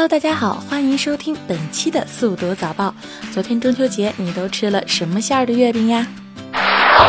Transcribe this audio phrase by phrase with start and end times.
[0.00, 2.94] Hello，大家好，欢迎收听本期的速读早报。
[3.34, 6.06] 昨天中秋节，你都吃了什么馅儿的月饼呀？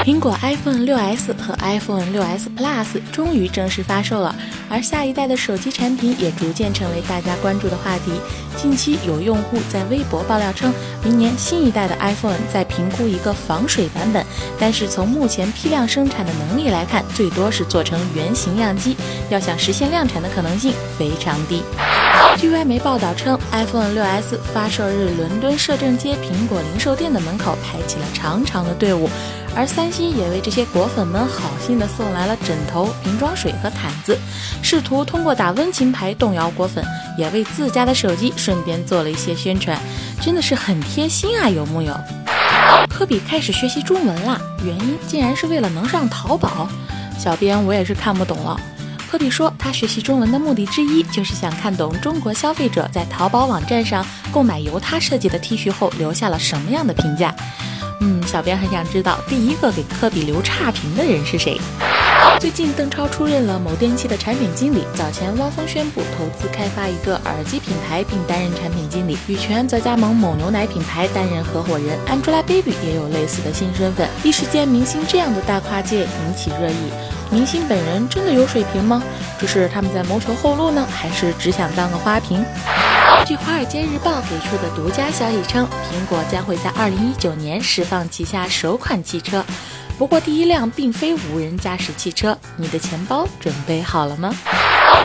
[0.04, 4.36] 苹果 iPhone 6s 和 iPhone 6s Plus 终于正式发售了，
[4.70, 8.12] 而下一代的手机产品也逐渐成为大家关注的话题。
[8.58, 10.74] 近期有用户在微博爆料称，
[11.04, 14.26] 明年新一代的 iPhone 在评估一个防水版本，
[14.60, 18.96] 但是从目前批量生产的能力来看，最多是做成原型样机，
[19.30, 21.64] 要想实现量产的可能性非常低。
[22.38, 29.10] 据外媒报道称，iPhone 6s 发售日，伦敦摄政街苹果零售店的门口排起了长长的队伍。
[29.56, 34.18] 而三星也为这些果粉们好心的送来了枕头、瓶装水和毯子，
[34.62, 36.84] 试图通过打温情牌动摇果粉，
[37.18, 39.78] 也为自家的手机顺便做了一些宣传，
[40.22, 41.94] 真的是很贴心啊，有木有？
[42.90, 46.68] 科比开始学习中文啦，原因竟然是为了能上淘宝。
[47.20, 48.60] 小编我也是看不懂了。
[49.12, 57.36] 科比说，他学习中文的目的之一就是想看懂中国消费者在淘宝网站上购买由他设计的 T 恤后留下了什么样的评价。
[58.02, 61.60] 嗯，小编很想知道第一个给科比留差评的人是谁。
[62.40, 64.84] 最近，邓超出任了某电器的产品经理。
[64.96, 69.16] 早前，汪峰宣布投资开发一个耳机品牌，并担任产品经理。
[69.28, 72.00] 羽泉则加盟某牛奶品牌，担任合伙人。
[72.08, 74.10] Angelababy 也有类似的新身份。
[74.24, 76.92] 一时间，明星这样的大跨界引起热议。
[77.30, 79.04] 明星本人真的有水平吗？
[79.40, 82.44] 这是他们在谋求后路呢，还是只想当个花瓶？
[83.26, 89.46] 据《华尔街日报》给出的独家消息称，苹果将会在2019年释放旗下首款汽车，
[89.98, 92.38] 不过第一辆并非无人驾驶汽车。
[92.58, 94.34] 你的钱包准备好了吗？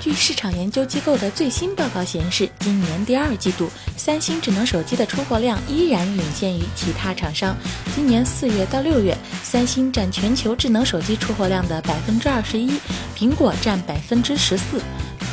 [0.00, 7.56] 据市场研究机构的最新报告显示，今年第二季度，三星智能手机的出货量依然领先于其他厂商。
[7.94, 12.78] 今年四月到六月，三星占全球智能手机出货量的百分之二十一，
[13.16, 14.81] 苹果占百分之十四。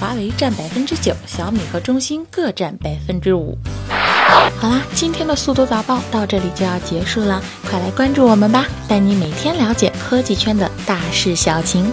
[0.03, 3.57] 华为占百分之九，小米和中兴各占百分之五。
[3.87, 11.89] 好啦，今天的速度早报到这里就要结束了，快来关注我们吧，带你每天了解科技圈的大事小情。